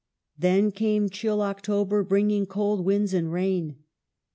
[0.35, 3.83] Then came chill October, bringing cold winds and rain.